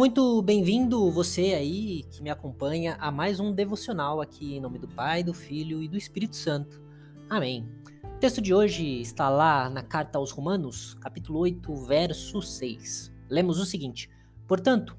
Muito 0.00 0.40
bem-vindo 0.40 1.10
você 1.10 1.52
aí 1.52 2.04
que 2.04 2.22
me 2.22 2.30
acompanha 2.30 2.96
a 2.98 3.10
mais 3.10 3.38
um 3.38 3.52
devocional 3.52 4.22
aqui 4.22 4.56
em 4.56 4.58
nome 4.58 4.78
do 4.78 4.88
Pai, 4.88 5.22
do 5.22 5.34
Filho 5.34 5.82
e 5.82 5.88
do 5.88 5.98
Espírito 5.98 6.36
Santo. 6.36 6.82
Amém. 7.28 7.68
O 8.02 8.18
texto 8.18 8.40
de 8.40 8.54
hoje 8.54 9.02
está 9.02 9.28
lá 9.28 9.68
na 9.68 9.82
carta 9.82 10.16
aos 10.16 10.30
Romanos, 10.30 10.94
capítulo 11.02 11.40
8, 11.40 11.76
verso 11.84 12.40
6. 12.40 13.12
Lemos 13.28 13.58
o 13.60 13.66
seguinte: 13.66 14.08
Portanto, 14.48 14.96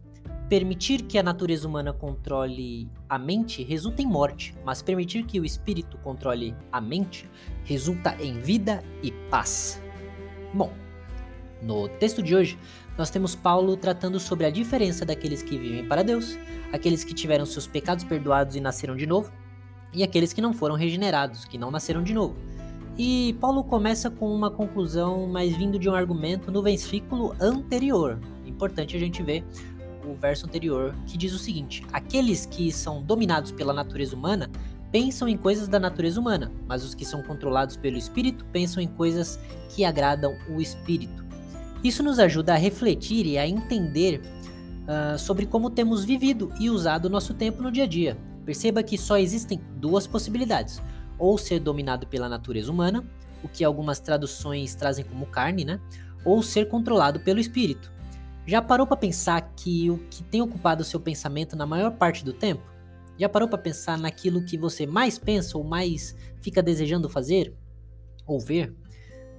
permitir 0.47 1.01
que 1.01 1.17
a 1.17 1.23
natureza 1.23 1.67
humana 1.67 1.91
controle 1.91 2.87
a 3.09 3.17
mente 3.17 3.63
resulta 3.63 4.03
em 4.03 4.05
morte, 4.05 4.55
mas 4.63 4.83
permitir 4.83 5.25
que 5.25 5.39
o 5.39 5.45
espírito 5.45 5.97
controle 5.97 6.55
a 6.71 6.79
mente 6.79 7.27
resulta 7.63 8.15
em 8.21 8.33
vida 8.33 8.83
e 9.01 9.11
paz. 9.31 9.81
Bom, 10.53 10.71
no 11.61 11.87
texto 11.87 12.23
de 12.23 12.35
hoje, 12.35 12.57
nós 12.97 13.09
temos 13.09 13.35
Paulo 13.35 13.77
tratando 13.77 14.19
sobre 14.19 14.45
a 14.45 14.49
diferença 14.49 15.05
daqueles 15.05 15.43
que 15.43 15.57
vivem 15.57 15.85
para 15.85 16.03
Deus, 16.03 16.37
aqueles 16.71 17.03
que 17.03 17.13
tiveram 17.13 17.45
seus 17.45 17.67
pecados 17.67 18.03
perdoados 18.03 18.55
e 18.55 18.59
nasceram 18.59 18.95
de 18.95 19.05
novo, 19.05 19.31
e 19.93 20.03
aqueles 20.03 20.33
que 20.33 20.41
não 20.41 20.53
foram 20.53 20.75
regenerados, 20.75 21.45
que 21.45 21.57
não 21.57 21.69
nasceram 21.69 22.03
de 22.03 22.13
novo. 22.13 22.35
E 22.97 23.35
Paulo 23.39 23.63
começa 23.63 24.09
com 24.09 24.33
uma 24.33 24.51
conclusão, 24.51 25.27
mas 25.27 25.55
vindo 25.55 25.79
de 25.79 25.89
um 25.89 25.93
argumento 25.93 26.51
no 26.51 26.61
versículo 26.61 27.35
anterior. 27.39 28.19
Importante 28.45 28.95
a 28.95 28.99
gente 28.99 29.23
ver 29.23 29.43
o 30.05 30.13
verso 30.13 30.45
anterior, 30.45 30.93
que 31.07 31.17
diz 31.17 31.33
o 31.33 31.39
seguinte: 31.39 31.85
Aqueles 31.93 32.45
que 32.45 32.71
são 32.71 33.01
dominados 33.01 33.51
pela 33.51 33.73
natureza 33.73 34.15
humana 34.15 34.49
pensam 34.91 35.27
em 35.27 35.37
coisas 35.37 35.67
da 35.67 35.79
natureza 35.79 36.19
humana, 36.19 36.51
mas 36.67 36.83
os 36.83 36.93
que 36.93 37.05
são 37.05 37.23
controlados 37.23 37.77
pelo 37.77 37.97
espírito 37.97 38.43
pensam 38.51 38.83
em 38.83 38.87
coisas 38.87 39.39
que 39.69 39.85
agradam 39.85 40.35
o 40.49 40.59
espírito. 40.61 41.30
Isso 41.83 42.03
nos 42.03 42.19
ajuda 42.19 42.53
a 42.53 42.57
refletir 42.57 43.25
e 43.25 43.37
a 43.37 43.47
entender 43.47 44.21
uh, 44.83 45.17
sobre 45.17 45.45
como 45.45 45.69
temos 45.69 46.05
vivido 46.05 46.51
e 46.59 46.69
usado 46.69 47.09
nosso 47.09 47.33
tempo 47.33 47.61
no 47.61 47.71
dia 47.71 47.85
a 47.85 47.87
dia. 47.87 48.17
Perceba 48.45 48.83
que 48.83 48.97
só 48.97 49.17
existem 49.17 49.59
duas 49.77 50.05
possibilidades: 50.05 50.81
ou 51.17 51.37
ser 51.37 51.59
dominado 51.59 52.05
pela 52.07 52.29
natureza 52.29 52.71
humana, 52.71 53.03
o 53.43 53.47
que 53.47 53.63
algumas 53.63 53.99
traduções 53.99 54.75
trazem 54.75 55.05
como 55.05 55.25
carne, 55.25 55.65
né? 55.65 55.79
Ou 56.23 56.43
ser 56.43 56.67
controlado 56.67 57.19
pelo 57.19 57.39
espírito. 57.39 57.91
Já 58.45 58.61
parou 58.61 58.85
para 58.85 58.97
pensar 58.97 59.53
que 59.55 59.89
o 59.89 59.97
que 60.09 60.23
tem 60.23 60.41
ocupado 60.41 60.83
seu 60.83 60.99
pensamento 60.99 61.55
na 61.55 61.65
maior 61.65 61.91
parte 61.91 62.25
do 62.25 62.33
tempo? 62.33 62.63
Já 63.17 63.29
parou 63.29 63.47
para 63.47 63.57
pensar 63.57 63.97
naquilo 63.97 64.43
que 64.43 64.57
você 64.57 64.85
mais 64.85 65.17
pensa 65.17 65.57
ou 65.57 65.63
mais 65.63 66.15
fica 66.41 66.61
desejando 66.61 67.07
fazer 67.07 67.55
ou 68.25 68.39
ver? 68.39 68.75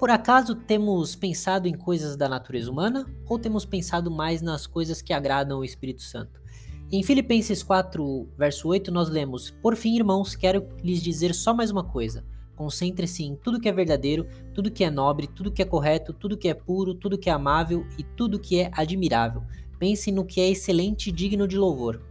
Por 0.03 0.11
acaso 0.11 0.57
temos 0.57 1.15
pensado 1.15 1.69
em 1.69 1.75
coisas 1.75 2.17
da 2.17 2.29
natureza 2.29 2.69
humana 2.69 3.07
ou 3.25 3.39
temos 3.39 3.65
pensado 3.65 4.11
mais 4.11 4.43
nas 4.43 4.67
coisas 4.67 5.01
que 5.01 5.13
agradam 5.13 5.61
o 5.61 5.65
Espírito 5.65 6.03
Santo? 6.03 6.43
Em 6.91 7.05
Filipenses 7.05 7.63
4, 7.63 8.29
verso 8.37 8.67
8, 8.67 8.91
nós 8.91 9.09
lemos: 9.09 9.53
Por 9.63 9.77
fim, 9.77 9.95
irmãos, 9.95 10.35
quero 10.35 10.67
lhes 10.83 11.01
dizer 11.01 11.33
só 11.33 11.55
mais 11.55 11.71
uma 11.71 11.85
coisa. 11.85 12.25
Concentre-se 12.57 13.23
em 13.23 13.37
tudo 13.37 13.61
que 13.61 13.69
é 13.69 13.73
verdadeiro, 13.73 14.27
tudo 14.53 14.73
que 14.73 14.83
é 14.83 14.91
nobre, 14.91 15.29
tudo 15.29 15.53
que 15.53 15.63
é 15.63 15.65
correto, 15.65 16.13
tudo 16.13 16.37
que 16.37 16.49
é 16.49 16.55
puro, 16.55 16.97
tudo 16.97 17.17
que 17.17 17.31
é 17.31 17.33
amável 17.33 17.87
e 17.97 18.03
tudo 18.03 18.41
que 18.41 18.59
é 18.59 18.73
admirável. 18.73 19.45
Pense 19.79 20.11
no 20.11 20.25
que 20.25 20.41
é 20.41 20.51
excelente 20.51 21.11
e 21.11 21.13
digno 21.13 21.47
de 21.47 21.57
louvor. 21.57 22.03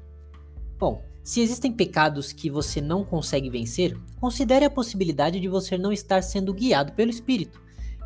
Bom, 0.79 1.03
se 1.21 1.41
existem 1.41 1.73
pecados 1.73 2.31
que 2.31 2.49
você 2.49 2.79
não 2.79 3.03
consegue 3.03 3.49
vencer, 3.49 3.97
considere 4.17 4.63
a 4.63 4.69
possibilidade 4.69 5.41
de 5.41 5.49
você 5.49 5.77
não 5.77 5.91
estar 5.91 6.21
sendo 6.23 6.53
guiado 6.53 6.93
pelo 6.93 7.11
Espírito. 7.11 7.59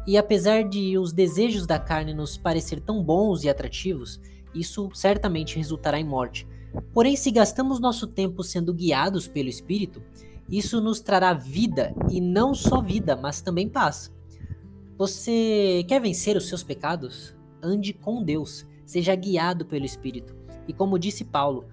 E 0.07 0.17
apesar 0.17 0.63
de 0.63 0.97
os 0.97 1.11
desejos 1.11 1.65
da 1.65 1.79
carne 1.79 2.13
nos 2.13 2.37
parecer 2.37 2.79
tão 2.79 3.03
bons 3.03 3.43
e 3.43 3.49
atrativos, 3.49 4.19
isso 4.53 4.89
certamente 4.93 5.57
resultará 5.57 5.99
em 5.99 6.05
morte. 6.05 6.47
Porém, 6.93 7.15
se 7.15 7.31
gastamos 7.31 7.79
nosso 7.79 8.05
tempo 8.07 8.43
sendo 8.43 8.73
guiados 8.73 9.27
pelo 9.27 9.49
Espírito, 9.49 10.01
isso 10.49 10.79
nos 10.79 10.99
trará 10.99 11.33
vida, 11.33 11.93
e 12.09 12.21
não 12.21 12.53
só 12.53 12.81
vida, 12.81 13.15
mas 13.15 13.41
também 13.41 13.67
paz. 13.67 14.13
Você 14.97 15.83
quer 15.87 15.99
vencer 15.99 16.37
os 16.37 16.47
seus 16.47 16.63
pecados? 16.63 17.35
Ande 17.61 17.93
com 17.93 18.23
Deus, 18.23 18.65
seja 18.85 19.15
guiado 19.15 19.65
pelo 19.65 19.85
Espírito. 19.85 20.35
E 20.67 20.73
como 20.73 20.99
disse 20.99 21.25
Paulo, 21.25 21.65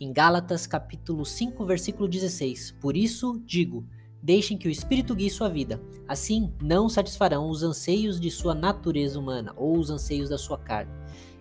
em 0.00 0.12
Gálatas 0.12 0.66
capítulo 0.66 1.24
5, 1.24 1.64
versículo 1.66 2.08
16, 2.08 2.76
por 2.80 2.96
isso 2.96 3.40
digo, 3.44 3.84
Deixem 4.22 4.56
que 4.56 4.68
o 4.68 4.70
Espírito 4.70 5.16
guie 5.16 5.28
sua 5.28 5.48
vida. 5.48 5.82
Assim, 6.06 6.52
não 6.62 6.88
satisfarão 6.88 7.50
os 7.50 7.64
anseios 7.64 8.20
de 8.20 8.30
sua 8.30 8.54
natureza 8.54 9.18
humana 9.18 9.52
ou 9.56 9.76
os 9.76 9.90
anseios 9.90 10.28
da 10.28 10.38
sua 10.38 10.56
carne. 10.56 10.92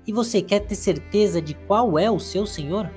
E 0.07 0.11
você 0.11 0.41
quer 0.41 0.61
ter 0.61 0.73
certeza 0.73 1.39
de 1.39 1.53
qual 1.53 1.99
é 1.99 2.09
o 2.09 2.19
seu 2.19 2.47
Senhor? 2.47 2.89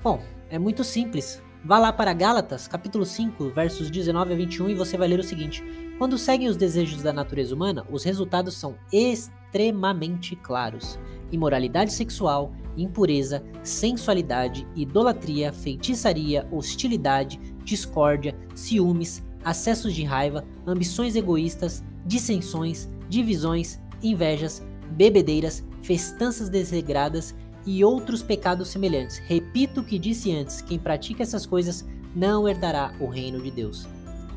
Bom, 0.00 0.22
é 0.48 0.60
muito 0.60 0.84
simples. 0.84 1.42
Vá 1.64 1.78
lá 1.78 1.92
para 1.92 2.12
Gálatas, 2.12 2.68
capítulo 2.68 3.04
5, 3.04 3.50
versos 3.50 3.90
19 3.90 4.32
a 4.32 4.36
21 4.36 4.70
e 4.70 4.74
você 4.74 4.96
vai 4.96 5.08
ler 5.08 5.18
o 5.18 5.24
seguinte: 5.24 5.62
Quando 5.98 6.18
seguem 6.18 6.48
os 6.48 6.56
desejos 6.56 7.02
da 7.02 7.12
natureza 7.12 7.54
humana, 7.54 7.86
os 7.90 8.04
resultados 8.04 8.54
são 8.54 8.76
extremamente 8.92 10.36
claros: 10.36 10.98
imoralidade 11.30 11.92
sexual, 11.92 12.52
impureza, 12.76 13.44
sensualidade, 13.62 14.66
idolatria, 14.74 15.52
feitiçaria, 15.52 16.46
hostilidade, 16.50 17.40
discórdia, 17.64 18.36
ciúmes, 18.54 19.22
acessos 19.44 19.94
de 19.94 20.04
raiva, 20.04 20.44
ambições 20.66 21.16
egoístas, 21.16 21.82
dissensões, 22.06 22.88
divisões, 23.08 23.80
invejas, 24.02 24.62
bebedeiras, 24.90 25.64
festanças 25.82 26.48
desregradas 26.48 27.34
e 27.66 27.84
outros 27.84 28.22
pecados 28.22 28.68
semelhantes. 28.68 29.18
Repito 29.18 29.80
o 29.80 29.84
que 29.84 29.98
disse 29.98 30.34
antes: 30.34 30.60
quem 30.60 30.78
pratica 30.78 31.22
essas 31.22 31.46
coisas 31.46 31.86
não 32.14 32.48
herdará 32.48 32.94
o 33.00 33.06
reino 33.06 33.40
de 33.40 33.50
Deus. 33.50 33.86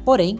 Porém, 0.03 0.39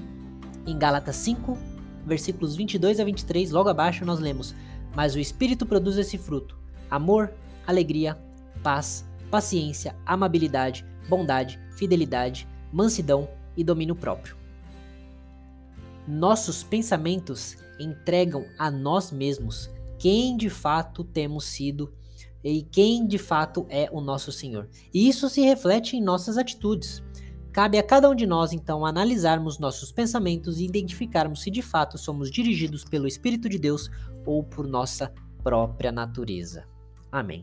em 0.65 0.77
Gálatas 0.77 1.15
5, 1.17 1.57
versículos 2.05 2.55
22 2.55 2.99
a 2.99 3.03
23, 3.03 3.51
logo 3.51 3.69
abaixo 3.69 4.05
nós 4.05 4.19
lemos: 4.19 4.55
Mas 4.95 5.15
o 5.15 5.19
Espírito 5.19 5.65
produz 5.65 5.97
esse 5.97 6.17
fruto: 6.17 6.57
amor, 6.89 7.31
alegria, 7.65 8.17
paz, 8.63 9.07
paciência, 9.29 9.95
amabilidade, 10.05 10.85
bondade, 11.07 11.59
fidelidade, 11.75 12.47
mansidão 12.71 13.29
e 13.55 13.63
domínio 13.63 13.95
próprio. 13.95 14.35
Nossos 16.07 16.63
pensamentos 16.63 17.57
entregam 17.79 18.45
a 18.57 18.69
nós 18.69 19.11
mesmos 19.11 19.69
quem 19.97 20.37
de 20.37 20.49
fato 20.49 21.03
temos 21.03 21.45
sido 21.45 21.93
e 22.43 22.61
quem 22.61 23.07
de 23.07 23.17
fato 23.17 23.65
é 23.69 23.89
o 23.91 23.99
nosso 23.99 24.31
Senhor. 24.31 24.69
E 24.93 25.09
isso 25.09 25.27
se 25.29 25.41
reflete 25.41 25.97
em 25.97 26.03
nossas 26.03 26.37
atitudes. 26.37 27.01
Cabe 27.51 27.77
a 27.79 27.83
cada 27.83 28.09
um 28.09 28.13
de 28.13 28.27
nós, 28.27 28.51
então, 28.51 28.85
analisarmos 28.85 29.57
nossos 29.57 29.91
pensamentos 29.91 30.59
e 30.59 30.65
identificarmos 30.65 31.41
se 31.41 31.49
de 31.49 31.61
fato 31.61 31.97
somos 31.97 32.29
dirigidos 32.29 32.83
pelo 32.83 33.07
Espírito 33.07 33.49
de 33.49 33.57
Deus 33.57 33.89
ou 34.25 34.43
por 34.43 34.67
nossa 34.67 35.11
própria 35.41 35.91
natureza. 35.91 36.67
Amém. 37.15 37.41